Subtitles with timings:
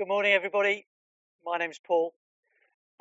[0.00, 0.86] Good morning, everybody.
[1.44, 2.14] My name's Paul.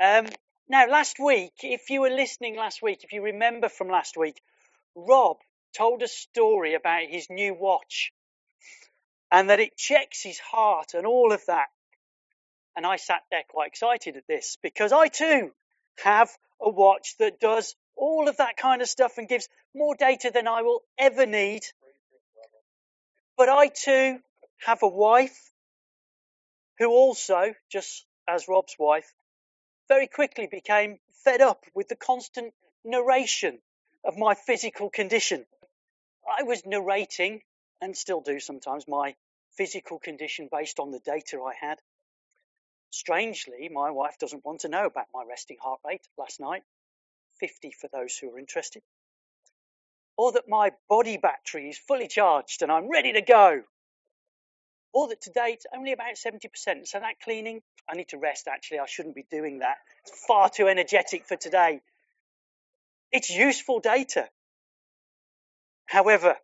[0.03, 0.27] Um,
[0.67, 4.42] now, last week, if you were listening last week, if you remember from last week,
[4.95, 5.38] Rob
[5.77, 8.12] told a story about his new watch
[9.32, 11.67] and that it checks his heart and all of that.
[12.75, 15.54] And I sat there quite excited at this because I too
[16.04, 16.29] have
[16.61, 20.50] a watch that does all of that kind of stuff and gives more data than
[20.50, 21.61] I will ever need.
[23.38, 24.20] But I too
[24.66, 25.50] have a wife
[26.80, 29.14] who also, just as Rob's wife,
[29.87, 32.54] very quickly became fed up with the constant
[32.86, 33.60] narration
[34.04, 35.46] of my physical condition.
[36.40, 37.42] I was narrating,
[37.82, 39.16] and still do sometimes, my
[39.58, 41.80] physical condition based on the data I had.
[42.92, 46.64] Strangely, my wife doesn't want to know about my resting heart rate last night,
[47.40, 48.84] 50 for those who are interested,
[50.18, 53.64] or that my body battery is fully charged and I'm ready to go,
[54.94, 56.88] or that to date, only about 70%.
[56.88, 59.78] So that cleaning, I need to rest actually, I shouldn't be doing that.
[60.06, 61.81] It's far too energetic for today.
[63.12, 64.28] It's useful data.
[65.86, 66.36] However,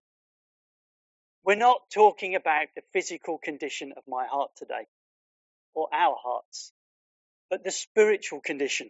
[1.44, 4.88] we're not talking about the physical condition of my heart today
[5.76, 6.72] or our hearts,
[7.50, 8.90] but the spiritual condition.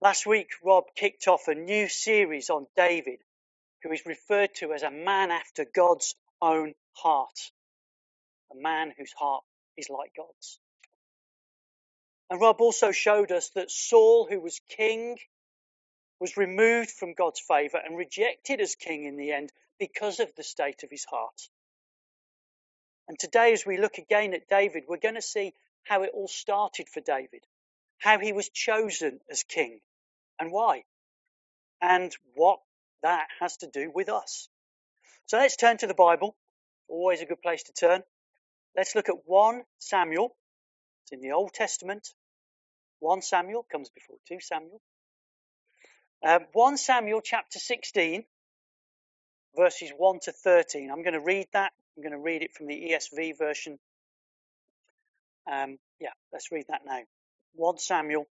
[0.00, 3.20] Last week, Rob kicked off a new series on David,
[3.82, 7.52] who is referred to as a man after God's own heart,
[8.54, 9.44] a man whose heart
[9.76, 10.58] is like God's.
[12.30, 15.18] And Rob also showed us that Saul, who was king,
[16.20, 20.42] was removed from God's favour and rejected as king in the end because of the
[20.42, 21.48] state of his heart.
[23.08, 26.28] And today, as we look again at David, we're going to see how it all
[26.28, 27.44] started for David,
[27.98, 29.80] how he was chosen as king,
[30.38, 30.84] and why,
[31.82, 32.60] and what
[33.02, 34.48] that has to do with us.
[35.26, 36.34] So let's turn to the Bible.
[36.88, 38.02] Always a good place to turn.
[38.76, 40.34] Let's look at 1 Samuel.
[41.04, 42.08] It's in the Old Testament.
[43.00, 44.80] 1 Samuel comes before 2 Samuel.
[46.26, 48.24] Um, 1 Samuel chapter 16,
[49.56, 50.90] verses 1 to 13.
[50.90, 53.78] I'm going to read that I'm going to read it from the ESV version.
[55.50, 57.00] Um, yeah, let's read that now.
[57.54, 58.26] 1 Samuel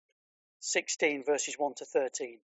[0.61, 2.39] 16, verses 1 to 13.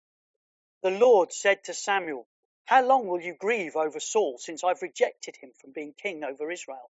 [0.83, 2.27] The Lord said to Samuel,
[2.65, 6.49] How long will you grieve over Saul, since I've rejected him from being king over
[6.49, 6.89] Israel?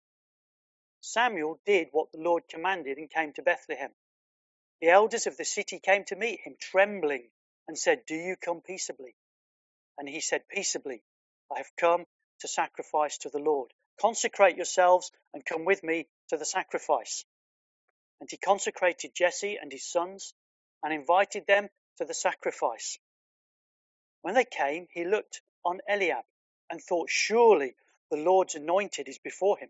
[1.01, 3.91] Samuel did what the Lord commanded and came to Bethlehem.
[4.81, 7.29] The elders of the city came to meet him, trembling,
[7.67, 9.15] and said, Do you come peaceably?
[9.97, 11.03] And he said, Peaceably,
[11.51, 12.05] I have come
[12.39, 13.73] to sacrifice to the Lord.
[13.99, 17.25] Consecrate yourselves and come with me to the sacrifice.
[18.19, 20.33] And he consecrated Jesse and his sons
[20.83, 22.97] and invited them to the sacrifice.
[24.21, 26.25] When they came, he looked on Eliab
[26.69, 27.75] and thought, Surely
[28.09, 29.69] the Lord's anointed is before him.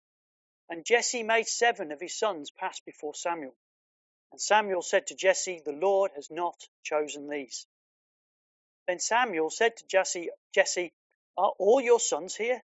[0.71, 3.53] And Jesse made seven of his sons pass before Samuel.
[4.31, 7.67] And Samuel said to Jesse, The Lord has not chosen these.
[8.87, 10.93] Then Samuel said to Jesse, Jesse,
[11.37, 12.63] Are all your sons here?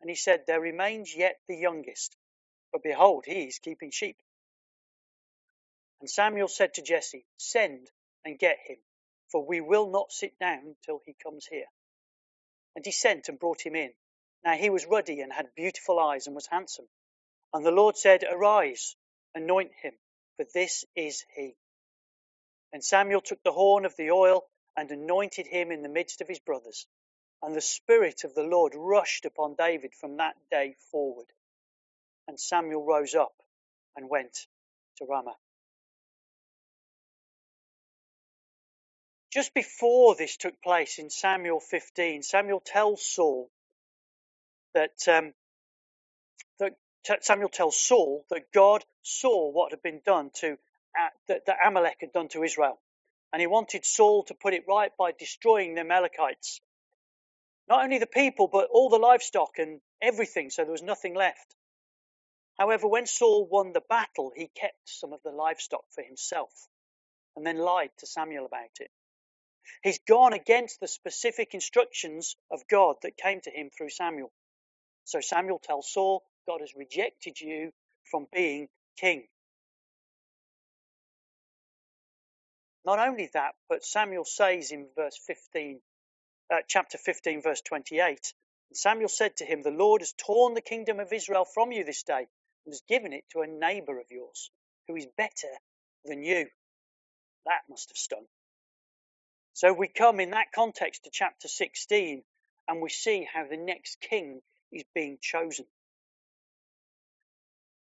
[0.00, 2.16] And he said, There remains yet the youngest,
[2.72, 4.16] but behold, he is keeping sheep.
[6.00, 7.92] And Samuel said to Jesse, Send
[8.24, 8.78] and get him,
[9.28, 11.70] for we will not sit down till he comes here.
[12.74, 13.92] And he sent and brought him in.
[14.44, 16.88] Now he was ruddy and had beautiful eyes and was handsome.
[17.52, 18.96] And the Lord said, Arise,
[19.34, 19.94] anoint him,
[20.36, 21.56] for this is he.
[22.72, 24.44] And Samuel took the horn of the oil
[24.76, 26.86] and anointed him in the midst of his brothers.
[27.42, 31.26] And the Spirit of the Lord rushed upon David from that day forward.
[32.28, 33.34] And Samuel rose up
[33.96, 34.46] and went
[34.98, 35.36] to Ramah.
[39.32, 43.48] Just before this took place in Samuel 15, Samuel tells Saul
[44.74, 45.32] that, um,
[46.58, 46.74] that
[47.20, 51.98] Samuel tells Saul that God saw what had been done to uh, that, that Amalek
[52.00, 52.80] had done to Israel.
[53.32, 56.60] And he wanted Saul to put it right by destroying the Amalekites.
[57.68, 61.54] Not only the people, but all the livestock and everything, so there was nothing left.
[62.58, 66.50] However, when Saul won the battle, he kept some of the livestock for himself
[67.36, 68.90] and then lied to Samuel about it.
[69.82, 74.32] He's gone against the specific instructions of God that came to him through Samuel.
[75.04, 77.72] So Samuel tells Saul, God has rejected you
[78.10, 79.26] from being king.
[82.84, 85.80] Not only that, but Samuel says in verse 15,
[86.52, 88.34] uh, chapter 15, verse 28,
[88.72, 92.02] Samuel said to him, The Lord has torn the kingdom of Israel from you this
[92.02, 92.26] day
[92.66, 94.50] and has given it to a neighbor of yours
[94.88, 95.48] who is better
[96.04, 96.46] than you.
[97.46, 98.26] That must have stung.
[99.54, 102.22] So we come in that context to chapter 16
[102.68, 104.40] and we see how the next king
[104.72, 105.66] is being chosen.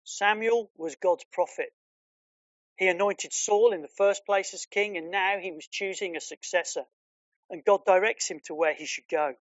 [0.08, 1.72] Samuel was God's prophet.
[2.76, 6.20] He anointed Saul in the first place as king, and now he was choosing a
[6.20, 6.84] successor,
[7.50, 9.34] and God directs him to where he should go.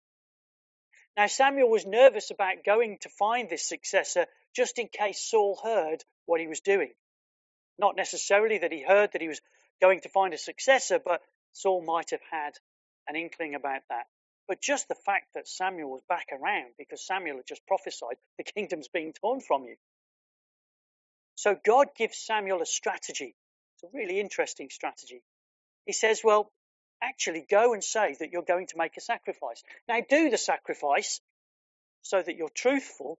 [1.19, 6.03] Now, Samuel was nervous about going to find this successor just in case Saul heard
[6.25, 6.95] what he was doing.
[7.79, 9.43] Not necessarily that he heard that he was
[9.83, 11.21] going to find a successor, but
[11.53, 12.55] Saul might have had
[13.07, 14.07] an inkling about that.
[14.49, 18.45] But just the fact that Samuel was back around because Samuel had just prophesied the
[18.45, 19.77] kingdom's being torn from you.
[21.37, 23.35] So God gives Samuel a strategy.
[23.75, 25.23] It's a really interesting strategy.
[25.87, 26.51] He says, Well,
[27.03, 29.63] actually go and say that you're going to make a sacrifice.
[29.89, 31.21] Now do the sacrifice
[32.03, 33.19] so that you're truthful,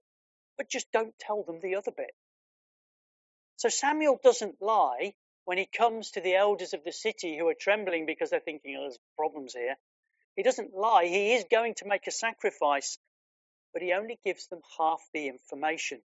[0.56, 2.12] but just don't tell them the other bit.
[3.56, 5.14] So Samuel doesn't lie
[5.44, 8.76] when he comes to the elders of the city who are trembling because they're thinking,
[8.78, 9.76] oh, there's problems here.
[10.36, 11.06] He doesn't lie.
[11.06, 12.98] He is going to make a sacrifice,
[13.72, 16.00] but he only gives them half the information.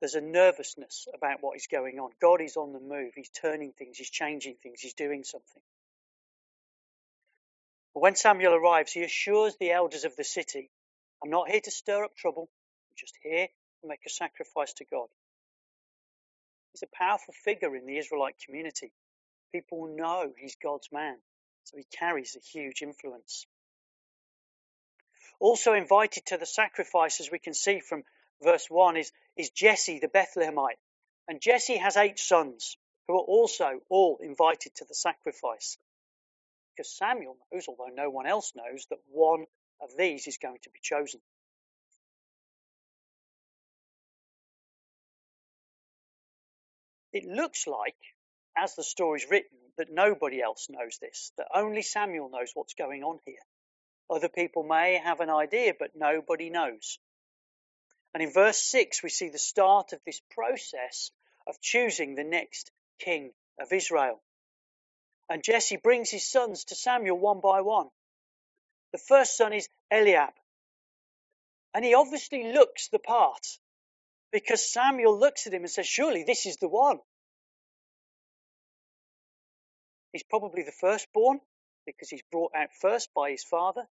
[0.00, 2.10] There's a nervousness about what is going on.
[2.20, 3.12] God is on the move.
[3.14, 3.98] He's turning things.
[3.98, 4.80] He's changing things.
[4.80, 5.62] He's doing something.
[7.94, 10.70] But when Samuel arrives, he assures the elders of the city,
[11.22, 12.48] I'm not here to stir up trouble.
[12.90, 13.48] I'm just here
[13.80, 15.08] to make a sacrifice to God.
[16.72, 18.92] He's a powerful figure in the Israelite community.
[19.52, 21.16] People know he's God's man,
[21.64, 23.46] so he carries a huge influence.
[25.40, 28.04] Also invited to the sacrifice, as we can see from
[28.42, 30.78] verse 1 is, is Jesse the Bethlehemite.
[31.28, 32.76] And Jesse has eight sons
[33.06, 35.78] who are also all invited to the sacrifice.
[36.74, 39.46] Because Samuel knows, although no one else knows, that one
[39.80, 41.20] of these is going to be chosen.
[47.12, 47.96] It looks like,
[48.56, 53.02] as the story's written, that nobody else knows this, that only Samuel knows what's going
[53.02, 53.38] on here.
[54.10, 56.98] Other people may have an idea, but nobody knows.
[58.14, 61.10] And in verse 6, we see the start of this process
[61.46, 64.20] of choosing the next king of Israel.
[65.28, 67.88] And Jesse brings his sons to Samuel one by one.
[68.92, 70.32] The first son is Eliab.
[71.74, 73.46] And he obviously looks the part
[74.32, 76.98] because Samuel looks at him and says, Surely this is the one.
[80.12, 81.40] He's probably the firstborn
[81.86, 83.86] because he's brought out first by his father.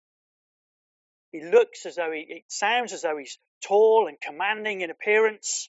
[1.36, 5.68] He looks as though he, it sounds as though he's tall and commanding in appearance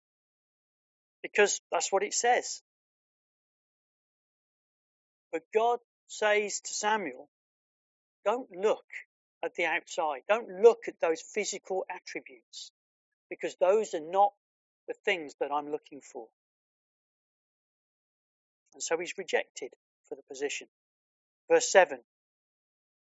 [1.24, 2.62] because that's what it says.
[5.32, 7.28] But God says to Samuel,
[8.24, 8.84] don't look
[9.44, 10.20] at the outside.
[10.28, 12.70] Don't look at those physical attributes
[13.28, 14.34] because those are not
[14.86, 16.28] the things that I'm looking for.
[18.74, 19.72] And so he's rejected
[20.08, 20.68] for the position.
[21.50, 21.98] Verse 7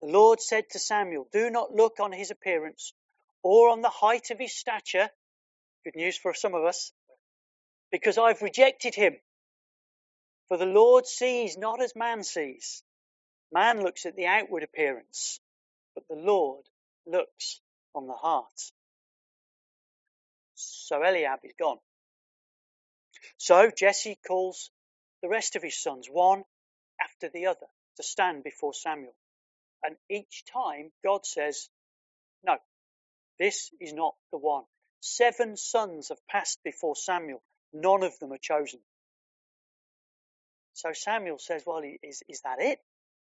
[0.03, 2.93] The Lord said to Samuel, Do not look on his appearance
[3.43, 5.11] or on the height of his stature.
[5.85, 6.93] Good news for some of us.
[7.91, 9.17] Because I've rejected him.
[10.49, 12.83] For the Lord sees not as man sees.
[13.53, 15.41] Man looks at the outward appearance,
[15.95, 16.65] but the Lord
[17.07, 17.61] looks
[17.95, 18.73] on the heart.
[20.55, 21.79] So Eliab is gone.
[23.37, 24.71] So Jesse calls
[25.23, 26.45] the rest of his sons, one
[27.01, 29.15] after the other, to stand before Samuel.
[29.83, 31.69] And each time God says,
[32.45, 32.57] No,
[33.39, 34.65] this is not the one.
[35.01, 37.43] Seven sons have passed before Samuel.
[37.73, 38.81] None of them are chosen.
[40.73, 42.79] So Samuel says, Well, is, is that it?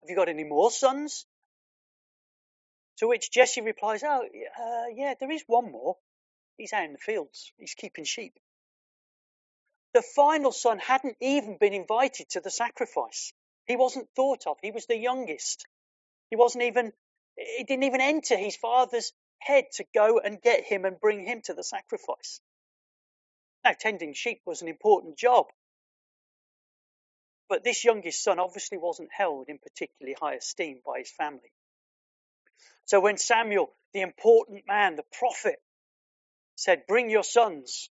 [0.02, 1.26] Have you got any more sons?
[2.99, 5.97] To which Jesse replies, Oh, uh, yeah, there is one more.
[6.57, 8.35] He's out in the fields, he's keeping sheep.
[9.92, 13.33] The final son hadn't even been invited to the sacrifice.
[13.66, 14.59] He wasn't thought of.
[14.62, 15.66] He was the youngest.
[16.31, 16.93] He wasn't even,
[17.37, 21.43] it didn't even enter his father's head to go and get him and bring him
[21.45, 22.41] to the sacrifice.
[23.65, 25.47] Now, tending sheep was an important job.
[27.49, 31.53] But this youngest son obviously wasn't held in particularly high esteem by his family.
[32.85, 35.61] So when Samuel, the important man, the prophet,
[36.55, 37.91] said, Bring your sons,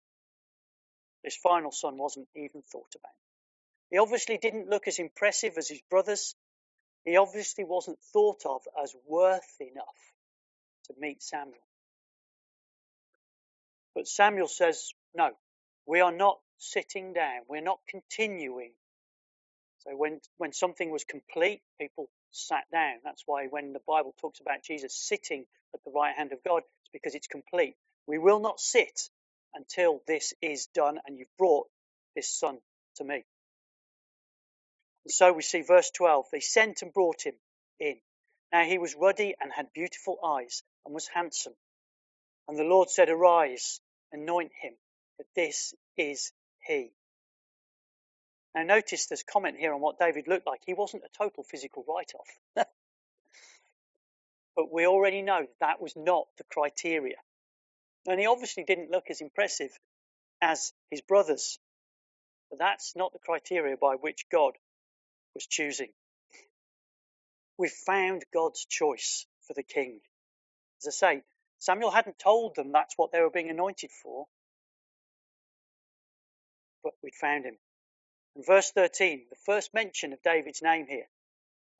[1.23, 3.13] this final son wasn't even thought about.
[3.91, 6.35] He obviously didn't look as impressive as his brothers.
[7.05, 10.15] He obviously wasn't thought of as worth enough
[10.87, 11.59] to meet Samuel.
[13.95, 15.31] But Samuel says, No,
[15.87, 17.43] we are not sitting down.
[17.49, 18.73] We're not continuing.
[19.81, 22.97] So when, when something was complete, people sat down.
[23.05, 25.45] That's why when the Bible talks about Jesus sitting
[25.75, 27.77] at the right hand of God, it's because it's complete.
[28.07, 29.11] We will not sit
[29.55, 31.67] until this is done and you've brought
[32.17, 32.59] this son
[32.97, 33.25] to me.
[35.05, 36.27] And so we see verse 12.
[36.33, 37.35] They sent and brought him
[37.79, 37.97] in.
[38.53, 41.55] Now he was ruddy and had beautiful eyes and was handsome.
[42.49, 43.81] And the Lord said, Arise,
[44.13, 44.75] anoint him,
[45.17, 46.33] for this is
[46.67, 46.93] he.
[48.55, 50.61] Now, notice this comment here on what David looked like.
[50.65, 52.67] He wasn't a total physical write off.
[54.57, 57.17] but we already know that, that was not the criteria.
[58.07, 59.71] And he obviously didn't look as impressive
[60.41, 61.59] as his brothers.
[62.51, 64.53] But that's not the criteria by which God
[65.35, 65.91] was choosing.
[67.59, 70.01] We've found God's choice for the king.
[70.81, 71.23] As I say,
[71.61, 74.27] Samuel hadn't told them that's what they were being anointed for,
[76.83, 77.57] but we'd found him.
[78.37, 81.07] In verse 13, the first mention of David's name here.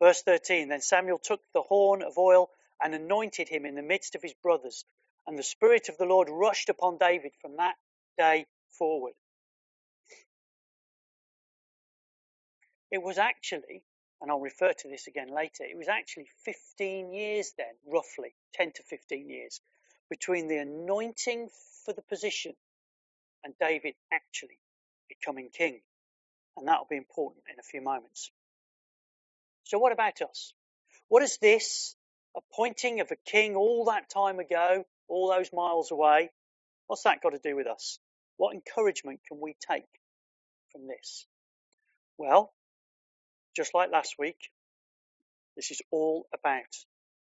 [0.01, 2.51] Verse 13, then Samuel took the horn of oil
[2.83, 4.85] and anointed him in the midst of his brothers,
[5.27, 7.77] and the Spirit of the Lord rushed upon David from that
[8.19, 8.47] day
[8.79, 9.15] forward.
[12.95, 13.83] It was actually,
[14.21, 18.71] and I'll refer to this again later, it was actually 15 years then, roughly 10
[18.77, 19.61] to 15 years,
[20.09, 21.49] between the anointing
[21.85, 22.53] for the position
[23.43, 24.61] and David actually
[25.09, 25.81] becoming king.
[26.57, 28.31] And that'll be important in a few moments.
[29.65, 30.55] So, what about us?
[31.09, 31.97] What is this
[32.37, 36.31] appointing of a king all that time ago, all those miles away?
[36.87, 37.99] What's that got to do with us?
[38.37, 39.89] What encouragement can we take
[40.71, 41.27] from this?
[42.19, 42.53] Well,
[43.55, 44.51] just like last week,
[45.57, 46.73] this is all about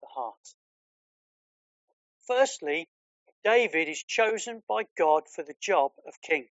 [0.02, 0.54] the heart.
[2.26, 2.88] Firstly,
[3.44, 6.48] David is chosen by God for the job of king.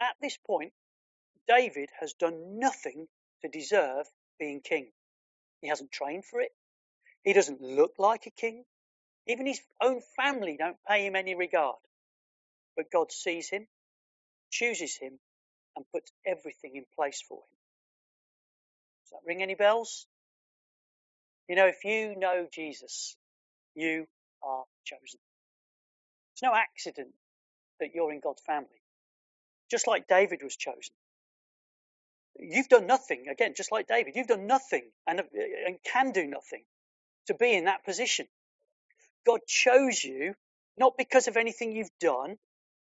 [0.00, 0.72] At this point,
[1.48, 3.08] David has done nothing
[3.42, 4.06] to deserve
[4.38, 4.92] being king.
[5.60, 6.52] He hasn't trained for it.
[7.24, 8.64] He doesn't look like a king.
[9.26, 11.78] Even his own family don't pay him any regard.
[12.76, 13.66] But God sees him,
[14.50, 15.18] chooses him,
[15.76, 17.59] and puts everything in place for him.
[19.10, 20.06] Does that ring any bells?
[21.48, 23.16] You know, if you know Jesus,
[23.74, 24.06] you
[24.42, 25.18] are chosen.
[26.34, 27.12] It's no accident
[27.80, 28.68] that you're in God's family.
[29.70, 30.94] Just like David was chosen.
[32.38, 35.24] You've done nothing, again, just like David, you've done nothing and, uh,
[35.66, 36.62] and can do nothing
[37.26, 38.26] to be in that position.
[39.26, 40.34] God chose you
[40.78, 42.38] not because of anything you've done,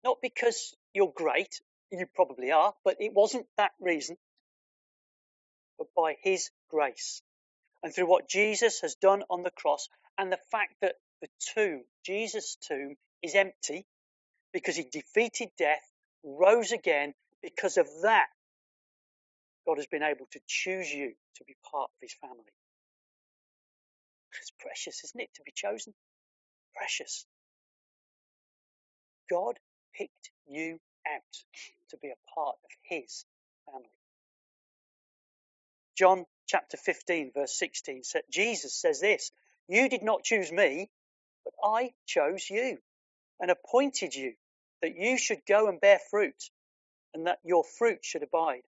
[0.04, 1.62] not because you're great,
[1.92, 4.18] you probably are, but it wasn't that reason,
[5.82, 7.24] but by His grace.
[7.82, 11.84] And through what Jesus has done on the cross and the fact that the tomb,
[12.06, 13.88] Jesus' tomb, is empty
[14.54, 15.82] because He defeated death,
[16.24, 17.14] rose again.
[17.42, 18.28] Because of that,
[19.66, 22.54] God has been able to choose you to be part of His family.
[24.40, 25.94] It's precious, isn't it, to be chosen?
[26.76, 27.26] Precious.
[29.30, 29.56] God
[29.96, 31.22] picked you out
[31.90, 33.26] to be a part of his
[33.66, 33.90] family.
[36.01, 39.31] John chapter 15, verse 16, said, Jesus says this
[39.67, 40.89] You did not choose me,
[41.46, 42.79] but I chose you
[43.39, 44.34] and appointed you
[44.81, 46.50] that you should go and bear fruit,
[47.13, 48.63] and that your fruit should abide,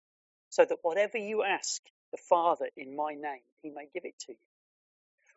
[0.48, 4.32] so that whatever you ask the Father in my name, he may give it to
[4.32, 4.38] you.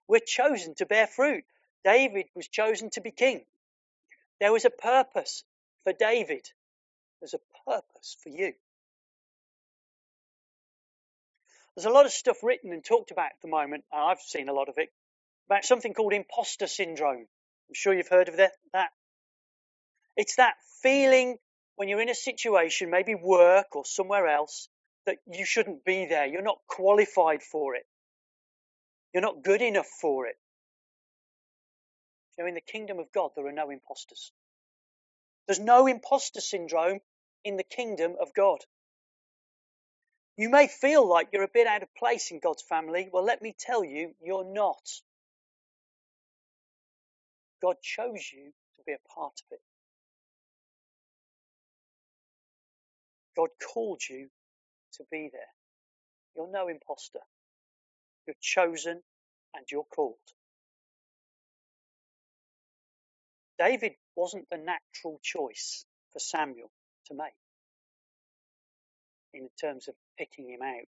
[0.07, 1.43] We're chosen to bear fruit.
[1.83, 3.45] David was chosen to be king.
[4.39, 5.43] There was a purpose
[5.83, 6.49] for David.
[7.21, 8.53] There's a purpose for you.
[11.75, 14.49] There's a lot of stuff written and talked about at the moment, and I've seen
[14.49, 14.89] a lot of it,
[15.47, 17.25] about something called imposter syndrome.
[17.69, 18.51] I'm sure you've heard of that.
[20.15, 21.37] It's that feeling
[21.75, 24.69] when you're in a situation, maybe work or somewhere else,
[25.05, 26.27] that you shouldn't be there.
[26.27, 27.85] You're not qualified for it.
[29.13, 30.35] You're not good enough for it.
[32.37, 34.31] You know, in the kingdom of God, there are no imposters.
[35.47, 36.99] There's no imposter syndrome
[37.43, 38.59] in the kingdom of God.
[40.35, 43.09] You may feel like you're a bit out of place in God's family.
[43.11, 44.81] Well, let me tell you, you're not.
[47.61, 49.61] God chose you to be a part of it.
[53.37, 54.27] God called you
[54.93, 55.41] to be there.
[56.35, 57.19] You're no imposter.
[58.27, 59.01] You're chosen
[59.55, 60.15] and you're called.
[63.59, 66.71] David wasn't the natural choice for Samuel
[67.07, 67.33] to make
[69.33, 70.81] in terms of picking him out.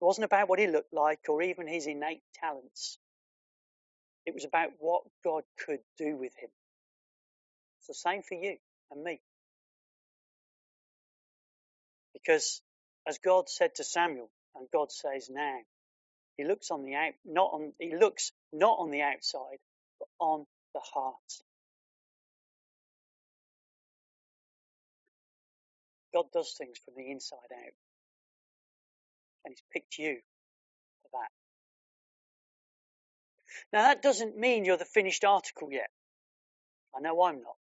[0.00, 2.98] It wasn't about what he looked like or even his innate talents.
[4.26, 6.50] It was about what God could do with him.
[7.78, 8.56] It's the same for you
[8.90, 9.20] and me.
[12.12, 12.62] Because
[13.06, 15.58] as God said to Samuel, and God says now,
[16.36, 19.58] he looks on the out, not on, he looks not on the outside,
[19.98, 21.43] but on the heart.
[26.14, 27.74] God does things from the inside out.
[29.44, 30.18] And He's picked you
[31.02, 31.30] for that.
[33.76, 35.90] Now, that doesn't mean you're the finished article yet.
[36.96, 37.56] I know I'm not.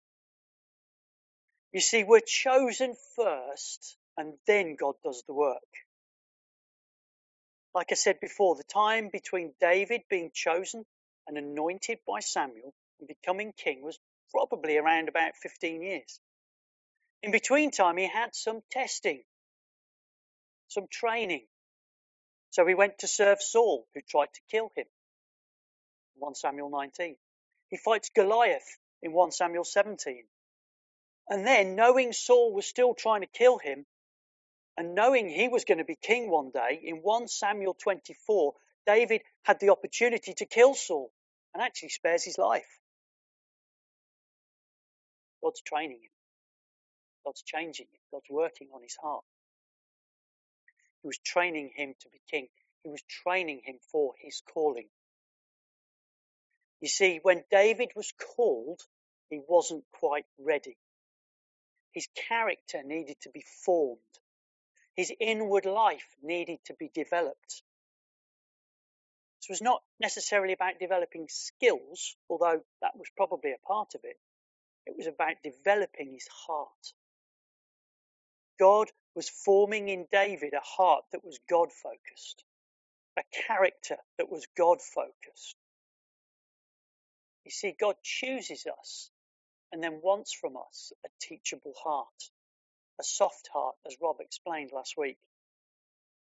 [1.71, 5.57] You see, we're chosen first, and then God does the work.
[7.73, 10.85] Like I said before, the time between David being chosen
[11.27, 13.97] and anointed by Samuel and becoming king was
[14.31, 16.19] probably around about 15 years.
[17.23, 19.23] In between time, he had some testing,
[20.67, 21.45] some training.
[22.49, 24.85] So he went to serve Saul, who tried to kill him.
[26.15, 27.15] 1 Samuel 19.
[27.69, 30.25] He fights Goliath in 1 Samuel 17.
[31.29, 33.85] And then, knowing Saul was still trying to kill him,
[34.75, 38.53] and knowing he was going to be king one day, in 1 Samuel 24,
[38.87, 41.11] David had the opportunity to kill Saul
[41.53, 42.79] and actually spares his life.
[45.43, 46.11] God's training him.
[47.25, 47.99] God's changing him.
[48.11, 49.23] God's working on his heart.
[51.01, 52.47] He was training him to be king.
[52.83, 54.87] He was training him for his calling.
[56.79, 58.81] You see, when David was called,
[59.29, 60.77] he wasn't quite ready.
[61.91, 63.99] His character needed to be formed.
[64.95, 67.63] His inward life needed to be developed.
[69.41, 74.17] This was not necessarily about developing skills, although that was probably a part of it.
[74.85, 76.93] It was about developing his heart.
[78.61, 82.43] God was forming in David a heart that was God focused,
[83.17, 85.55] a character that was God focused.
[87.43, 89.09] You see, God chooses us
[89.71, 92.29] and then wants from us a teachable heart,
[92.99, 95.17] a soft heart, as Rob explained last week.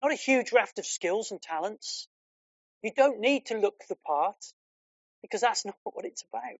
[0.03, 2.09] Not a huge raft of skills and talents.
[2.83, 4.43] You don't need to look the part
[5.21, 6.59] because that's not what it's about.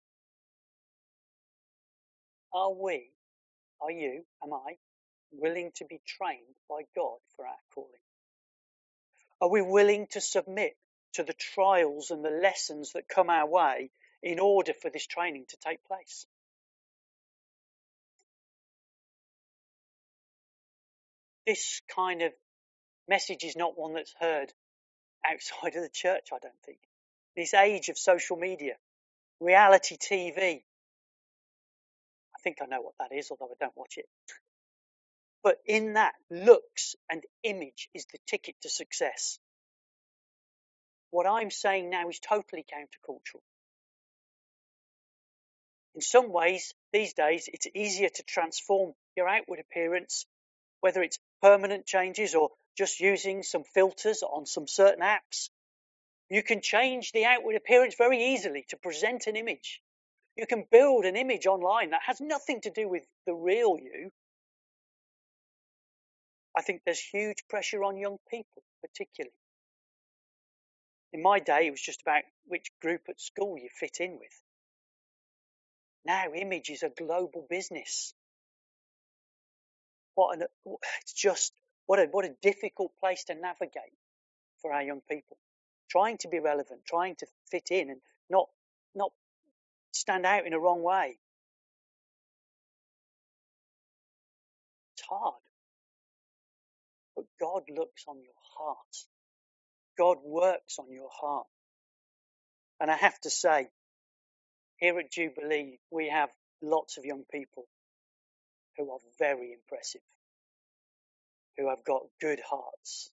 [2.54, 3.10] Are we,
[3.82, 4.76] are you, am I,
[5.32, 7.90] willing to be trained by God for our calling?
[9.40, 10.76] Are we willing to submit
[11.14, 13.90] to the trials and the lessons that come our way
[14.22, 16.26] in order for this training to take place?
[21.46, 22.32] This kind of
[23.08, 24.52] message is not one that's heard
[25.24, 26.78] outside of the church, I don't think.
[27.36, 28.74] This age of social media,
[29.40, 30.62] reality TV.
[32.34, 34.06] I think I know what that is, although I don't watch it.
[35.42, 39.38] But in that, looks and image is the ticket to success.
[41.10, 43.42] What I'm saying now is totally countercultural.
[45.94, 50.26] In some ways, these days, it's easier to transform your outward appearance,
[50.80, 55.48] whether it's permanent changes or just using some filters on some certain apps.
[56.28, 59.80] You can change the outward appearance very easily to present an image.
[60.36, 64.12] You can build an image online that has nothing to do with the real you.
[66.56, 69.32] I think there's huge pressure on young people, particularly.
[71.12, 74.40] In my day, it was just about which group at school you fit in with.
[76.04, 78.14] Now, image is a global business.
[80.14, 80.46] What an,
[81.02, 81.52] it's just
[81.86, 83.96] what a what a difficult place to navigate
[84.62, 85.36] for our young people.
[85.90, 88.48] Trying to be relevant, trying to fit in, and not
[88.94, 89.12] not
[89.92, 91.18] stand out in a wrong way.
[94.94, 95.34] It's hard.
[97.40, 98.96] God looks on your heart.
[99.98, 101.46] God works on your heart.
[102.80, 103.68] And I have to say,
[104.78, 106.30] here at Jubilee, we have
[106.62, 107.64] lots of young people
[108.76, 110.02] who are very impressive,
[111.56, 113.10] who have got good hearts.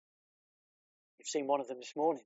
[1.19, 2.25] You've seen one of them this morning.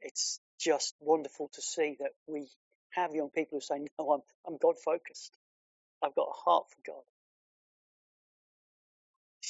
[0.00, 2.48] It's just wonderful to see that we
[2.90, 5.36] have young people who say, No, I'm, I'm God focused.
[6.02, 7.02] I've got a heart for God.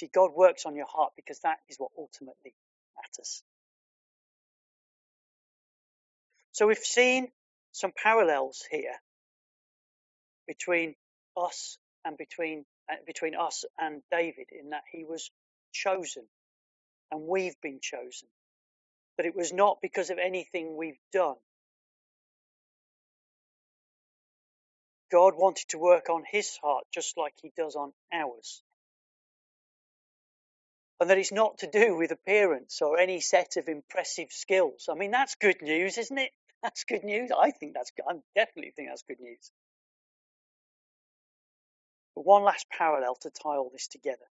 [0.02, 2.56] See, God works on your heart because that is what ultimately
[2.96, 3.44] matters.
[6.50, 7.28] So we've seen
[7.70, 8.96] some parallels here
[10.48, 10.96] between
[11.36, 15.30] us and between uh, between us and David in that he was
[15.70, 16.24] chosen
[17.12, 18.28] and we've been chosen.
[19.16, 21.36] But it was not because of anything we've done.
[25.12, 28.64] God wanted to work on his heart just like he does on ours.
[31.02, 34.88] And that it's not to do with appearance or any set of impressive skills.
[34.88, 36.30] I mean, that's good news, isn't it?
[36.62, 37.32] That's good news.
[37.36, 38.04] I think that's good.
[38.08, 39.50] I definitely think that's good news.
[42.14, 44.28] But one last parallel to tie all this together.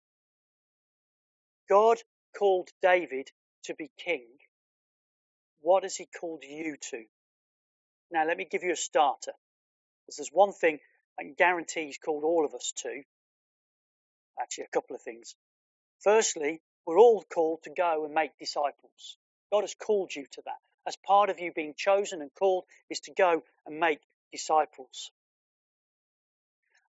[1.67, 1.97] God
[2.37, 3.31] called David
[3.63, 4.27] to be king.
[5.61, 7.03] What has he called you to?
[8.11, 9.33] Now, let me give you a starter.
[10.05, 10.77] Because there's one thing
[11.19, 13.01] I can guarantee he's called all of us to.
[14.39, 15.33] Actually, a couple of things.
[15.99, 19.17] Firstly, we're all called to go and make disciples.
[19.51, 22.99] God has called you to that as part of you being chosen and called is
[23.01, 23.99] to go and make
[24.31, 25.11] disciples.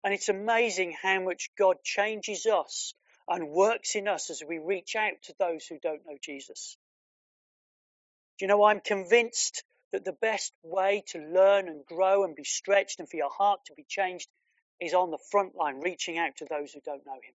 [0.03, 2.93] And it's amazing how much God changes us
[3.27, 6.77] and works in us as we reach out to those who don't know Jesus.
[8.39, 12.43] Do you know, I'm convinced that the best way to learn and grow and be
[12.43, 14.27] stretched and for your heart to be changed
[14.79, 17.33] is on the front line, reaching out to those who don't know Him.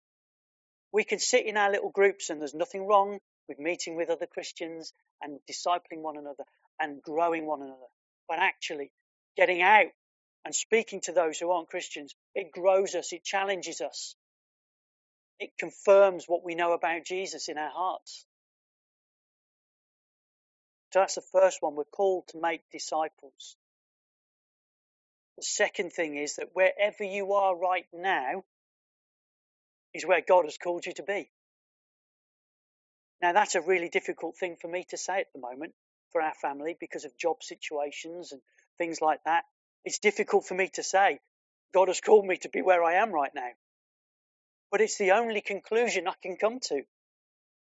[0.97, 3.19] We can sit in our little groups and there's nothing wrong
[3.51, 6.45] with meeting with other Christians and discipling one another
[6.81, 7.91] and growing one another.
[8.27, 8.91] But actually,
[9.37, 9.89] getting out
[10.47, 14.17] and speaking to those who aren't Christians, it grows us, it challenges us,
[15.39, 18.25] it confirms what we know about Jesus in our hearts.
[20.95, 21.75] So that's the first one.
[21.77, 23.59] We're called to make disciples.
[25.37, 28.45] The second thing is that wherever you are right now
[29.97, 31.31] is where God has called you to be.
[33.23, 35.73] Now, that's a really difficult thing for me to say at the moment
[36.13, 38.41] for our family because of job situations and
[38.79, 39.45] things like that.
[39.85, 41.19] It's difficult for me to say,
[41.73, 43.51] God has called me to be where I am right now.
[44.71, 46.83] But it's the only conclusion I can come to.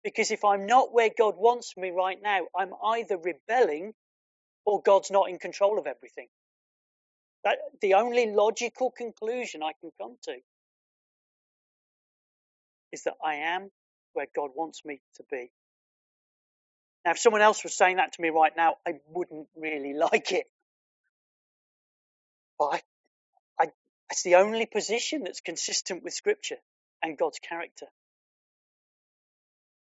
[0.03, 3.93] Because if I'm not where God wants me right now, I'm either rebelling
[4.65, 6.29] or God's not in control of everything.
[7.45, 10.37] That the only logical conclusion I can come to
[12.93, 13.71] is that I am
[14.13, 15.51] where God wants me to be.
[17.05, 20.33] Now, if someone else was saying that to me right now, I wouldn't really like
[20.33, 20.47] it.
[22.59, 22.83] But I,
[23.61, 23.67] I,
[24.11, 26.57] it's the only position that's consistent with Scripture
[27.03, 27.87] and God's character.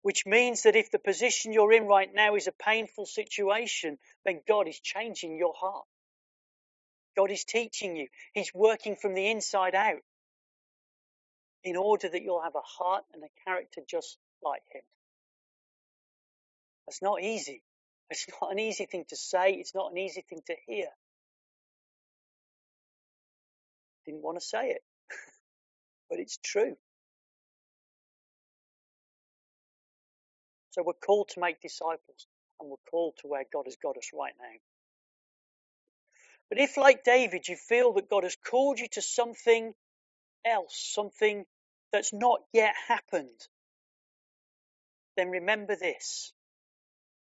[0.01, 4.41] Which means that if the position you're in right now is a painful situation, then
[4.47, 5.85] God is changing your heart.
[7.17, 8.07] God is teaching you.
[8.33, 9.99] He's working from the inside out
[11.63, 14.81] in order that you'll have a heart and a character just like him.
[16.87, 17.63] That's not easy.
[18.11, 19.53] It's not an easy thing to say.
[19.53, 20.87] It's not an easy thing to hear.
[24.05, 24.81] Didn't want to say it,
[26.09, 26.75] but it's true.
[30.71, 32.27] So we're called to make disciples
[32.59, 34.57] and we're called to where God has got us right now.
[36.49, 39.73] But if, like David, you feel that God has called you to something
[40.49, 41.45] else, something
[41.93, 43.47] that's not yet happened,
[45.17, 46.33] then remember this.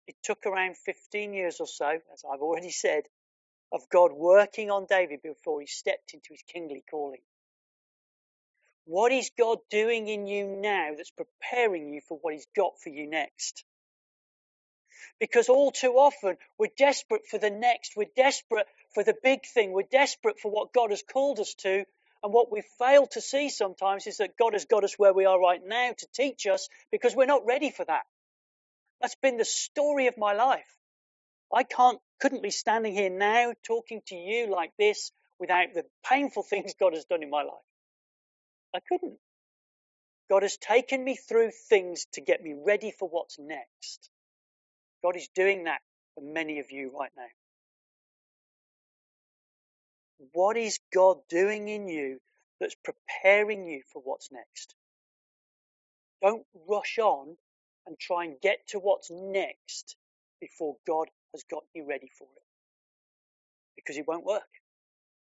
[0.07, 3.03] It took around 15 years or so, as I've already said,
[3.71, 7.21] of God working on David before he stepped into his kingly calling.
[8.85, 12.89] What is God doing in you now that's preparing you for what he's got for
[12.89, 13.63] you next?
[15.19, 17.95] Because all too often we're desperate for the next.
[17.95, 19.71] We're desperate for the big thing.
[19.71, 21.85] We're desperate for what God has called us to.
[22.23, 25.25] And what we fail to see sometimes is that God has got us where we
[25.25, 28.03] are right now to teach us because we're not ready for that.
[29.01, 30.75] That's been the story of my life.
[31.53, 36.43] I can't, couldn't be standing here now talking to you like this without the painful
[36.49, 37.53] things God has done in my life.
[38.75, 39.17] I couldn't.
[40.29, 44.09] God has taken me through things to get me ready for what's next.
[45.03, 45.79] God is doing that
[46.15, 47.23] for many of you right now.
[50.33, 52.19] What is God doing in you
[52.59, 54.75] that's preparing you for what's next?
[56.21, 57.37] Don't rush on
[57.87, 59.95] and try and get to what's next
[60.41, 62.43] before God has got you ready for it.
[63.75, 64.43] Because it won't work.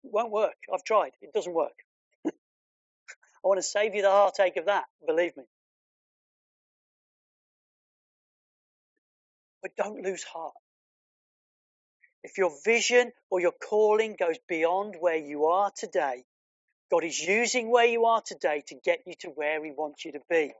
[0.05, 0.57] It won't work.
[0.72, 1.12] I've tried.
[1.22, 1.74] It doesn't work.
[2.26, 2.33] I
[3.44, 5.44] want to save you the heartache of that, believe me.
[9.62, 10.55] But don't lose heart.
[12.24, 16.24] If your vision or your calling goes beyond where you are today,
[16.90, 20.12] God is using where you are today to get you to where He wants you
[20.12, 20.52] to be.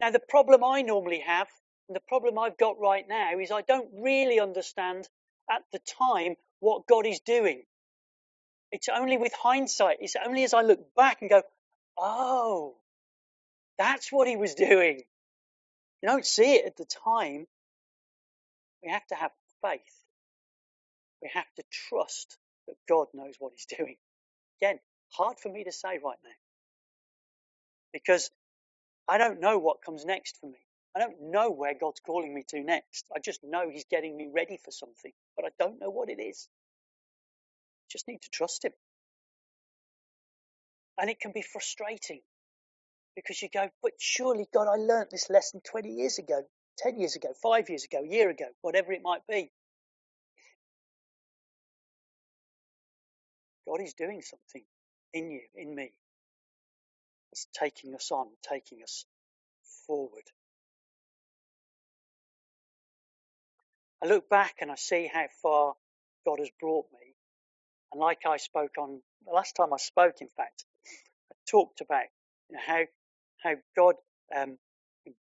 [0.00, 1.48] Now, the problem I normally have,
[1.88, 5.08] and the problem I've got right now, is I don't really understand
[5.50, 7.64] at the time what God is doing.
[8.72, 9.98] It's only with hindsight.
[10.00, 11.42] It's only as I look back and go,
[11.98, 12.76] oh,
[13.76, 15.02] that's what he was doing.
[16.02, 17.46] You don't see it at the time.
[18.84, 20.04] We have to have faith.
[21.22, 22.38] We have to trust
[22.68, 23.96] that God knows what he's doing.
[24.62, 24.80] Again,
[25.12, 26.30] hard for me to say right now.
[27.92, 28.30] Because
[29.08, 30.58] I don't know what comes next for me.
[30.96, 33.06] I don't know where God's calling me to next.
[33.14, 36.20] I just know he's getting me ready for something, but I don't know what it
[36.22, 36.48] is.
[37.84, 38.72] I Just need to trust him.
[41.00, 42.20] And it can be frustrating
[43.16, 46.42] because you go, but surely God, I learnt this lesson 20 years ago,
[46.82, 49.50] 10 years ago, five years ago, a year ago, whatever it might be.
[53.68, 54.64] God is doing something
[55.14, 55.92] in you, in me.
[57.32, 59.04] It's taking us on, taking us
[59.86, 60.24] forward.
[64.02, 65.74] I look back and I see how far
[66.26, 67.14] God has brought me.
[67.92, 70.64] And like I spoke on the last time I spoke, in fact,
[71.32, 72.04] I talked about
[72.48, 72.82] you know, how
[73.42, 73.94] how God
[74.36, 74.58] um,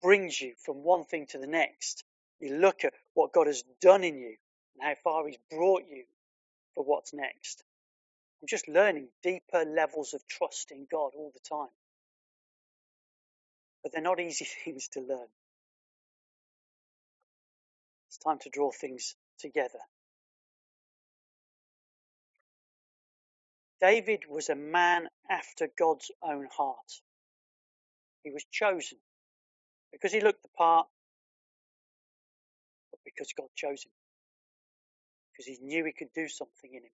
[0.01, 2.03] brings you from one thing to the next.
[2.39, 4.35] You look at what God has done in you
[4.75, 6.03] and how far He's brought you
[6.75, 7.63] for what's next.
[8.41, 11.69] I'm just learning deeper levels of trust in God all the time.
[13.83, 15.27] But they're not easy things to learn.
[18.09, 19.79] It's time to draw things together.
[23.79, 27.01] David was a man after God's own heart.
[28.23, 28.99] He was chosen
[29.91, 30.87] because he looked the part,
[32.91, 33.91] but because God chose him.
[35.31, 36.91] Because he knew he could do something in him.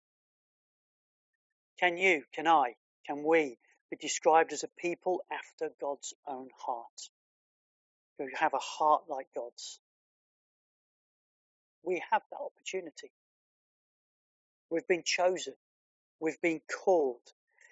[1.80, 2.74] Can you, can I,
[3.06, 3.58] can we
[3.92, 7.10] be described as a people after God's own heart?
[8.20, 9.80] Who have a heart like God's?
[11.84, 13.12] We have that opportunity.
[14.70, 15.54] We've been chosen.
[16.20, 17.22] We've been called.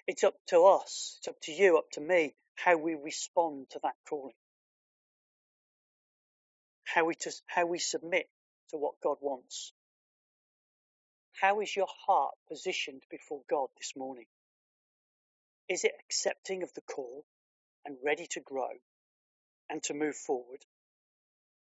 [0.07, 1.17] It's up to us.
[1.19, 4.35] It's up to you, up to me, how we respond to that calling.
[6.85, 8.27] How we, to, how we submit
[8.69, 9.73] to what God wants.
[11.41, 14.25] How is your heart positioned before God this morning?
[15.69, 17.25] Is it accepting of the call
[17.85, 18.69] and ready to grow
[19.69, 20.59] and to move forward?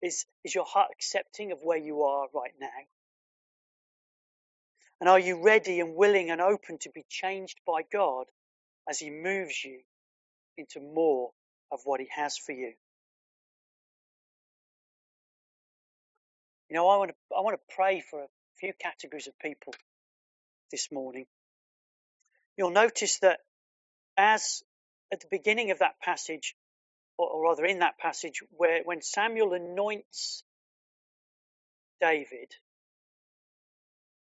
[0.02, 2.68] Is, is your heart accepting of where you are right now?
[5.00, 8.26] And are you ready and willing and open to be changed by God
[8.90, 9.80] as He moves you
[10.58, 11.32] into more
[11.72, 12.74] of what He has for you?
[16.74, 18.28] You know, I want to, I want to pray for a
[18.60, 19.76] few categories of people
[20.72, 21.28] this morning.
[22.58, 23.42] You'll notice that
[24.18, 24.64] as
[25.12, 26.56] at the beginning of that passage,
[27.16, 30.44] or, or rather in that passage, where when Samuel anoints
[32.02, 32.56] David,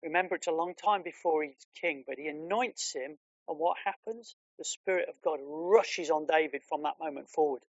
[0.03, 4.35] remember it's a long time before he's king, but he anoints him, and what happens?
[4.59, 7.63] The Spirit of God rushes on David from that moment forward.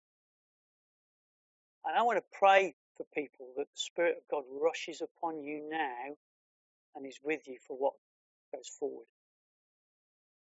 [1.85, 5.67] And I want to pray for people that the Spirit of God rushes upon you
[5.69, 6.15] now
[6.95, 7.93] and is with you for what
[8.53, 9.05] goes forward.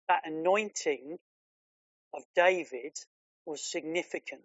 [0.08, 1.18] That anointing
[2.14, 2.96] of David
[3.46, 4.42] was significant.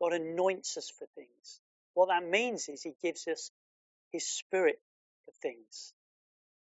[0.00, 1.60] God anoints us for things.
[1.94, 3.50] What that means is He gives us
[4.12, 4.80] His Spirit
[5.24, 5.94] for things.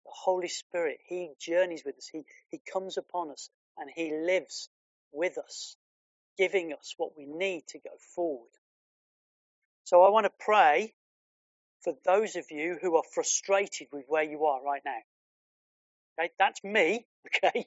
[0.05, 2.09] The Holy Spirit, He journeys with us.
[2.11, 4.69] He, he comes upon us and He lives
[5.11, 5.77] with us,
[6.37, 8.49] giving us what we need to go forward.
[9.85, 10.93] So I want to pray
[11.83, 14.99] for those of you who are frustrated with where you are right now.
[16.19, 17.05] Okay, that's me.
[17.43, 17.65] Okay,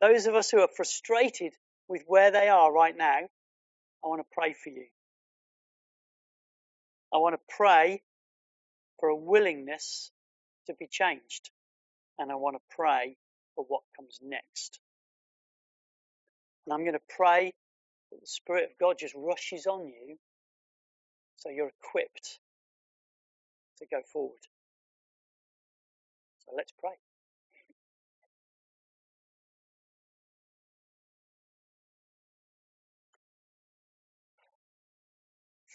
[0.00, 1.52] those of us who are frustrated
[1.88, 4.86] with where they are right now, I want to pray for you.
[7.12, 8.02] I want to pray
[8.98, 10.10] for a willingness
[10.66, 11.50] to be changed.
[12.18, 13.16] And I want to pray
[13.54, 14.80] for what comes next.
[16.66, 17.52] And I'm going to pray
[18.10, 20.16] that the Spirit of God just rushes on you
[21.36, 22.40] so you're equipped
[23.78, 24.40] to go forward.
[26.44, 26.92] So let's pray.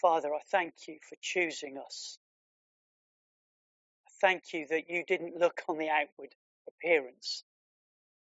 [0.00, 2.18] Father, I thank you for choosing us.
[4.06, 6.34] I thank you that you didn't look on the outward
[6.66, 7.44] appearance,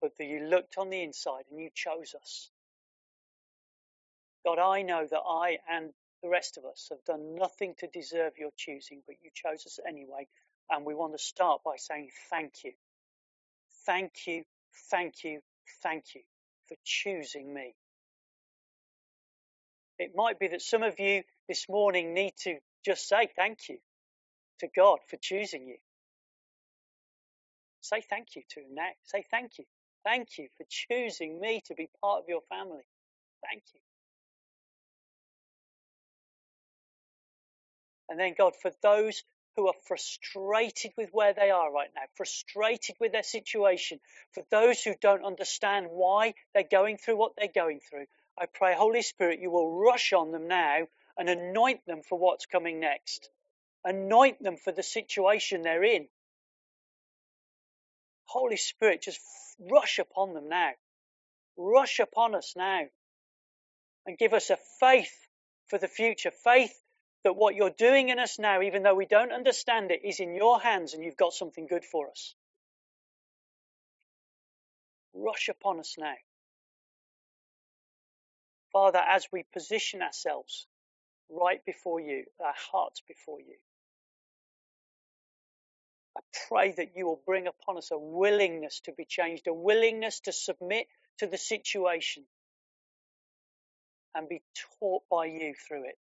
[0.02, 2.50] but that you looked on the inside and you chose us.
[4.45, 5.91] God, I know that I and
[6.26, 9.80] the rest of us have done nothing to deserve your choosing, but you chose us
[9.88, 10.28] anyway.
[10.72, 12.72] And we want to start by saying thank you.
[13.86, 14.44] Thank you,
[14.90, 15.42] thank you,
[15.84, 16.22] thank you
[16.68, 17.76] for choosing me.
[20.00, 23.78] It might be that some of you this morning need to just say thank you
[24.62, 25.78] to God for choosing you.
[27.82, 28.90] Say thank you to him now.
[29.04, 29.66] Say thank you.
[30.04, 32.84] Thank you for choosing me to be part of your family.
[33.48, 33.85] Thank you.
[38.10, 39.24] And then, God, for those
[39.56, 44.00] who are frustrated with where they are right now, frustrated with their situation,
[44.34, 48.06] for those who don't understand why they're going through what they're going through,
[48.38, 50.88] I pray, Holy Spirit, you will rush on them now
[51.18, 53.30] and anoint them for what's coming next.
[53.86, 56.08] Anoint them for the situation they're in.
[58.26, 59.22] Holy Spirit, just
[59.60, 60.72] rush upon them now.
[61.56, 62.82] Rush upon us now.
[64.06, 65.15] And give us a faith
[65.68, 66.32] for the future.
[66.44, 66.78] Faith
[67.26, 70.36] that what you're doing in us now, even though we don't understand it, is in
[70.36, 72.36] your hands and you've got something good for us.
[75.16, 76.14] Rush upon us now.
[78.72, 80.68] Father, as we position ourselves
[81.30, 83.56] right before you, our hearts before you,
[86.16, 90.20] I pray that you will bring upon us a willingness to be changed, a willingness
[90.22, 90.86] to submit
[91.20, 92.24] to the situation
[94.14, 94.44] and be
[94.80, 95.98] taught by you through it,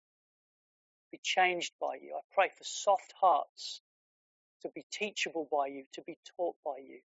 [1.11, 2.15] be changed by you.
[2.15, 3.81] I pray for soft hearts
[4.61, 6.99] to be teachable by you, to be taught by you.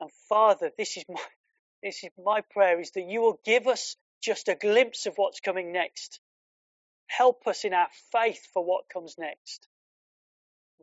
[0.00, 1.20] And Father, this is my
[1.82, 5.40] this is my prayer is that you will give us just a glimpse of what's
[5.40, 6.20] coming next.
[7.06, 9.66] Help us in our faith for what comes next.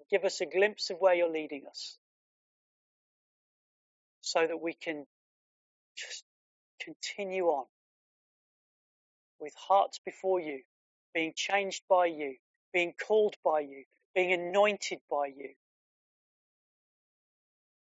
[0.09, 1.97] Give us a glimpse of where you're leading us
[4.21, 5.05] so that we can
[5.95, 6.23] just
[6.81, 7.65] continue on
[9.39, 10.62] with hearts before you,
[11.13, 12.36] being changed by you,
[12.73, 13.84] being called by you,
[14.15, 15.50] being anointed by you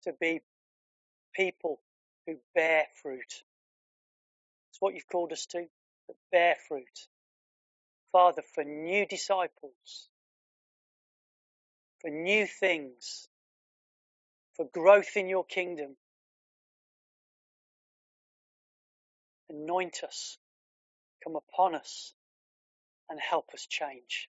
[0.04, 0.40] to be
[1.34, 1.80] people
[2.26, 3.32] who bear fruit.
[4.70, 7.08] It's what you've called us to, to bear fruit.
[8.12, 10.08] Father, for new disciples,
[12.00, 13.28] for new things,
[14.56, 15.96] for growth in your kingdom.
[19.50, 20.38] Anoint us,
[21.24, 22.14] come upon us,
[23.10, 24.28] and help us change.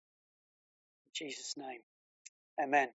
[1.07, 1.81] In Jesus' name,
[2.63, 2.89] amen.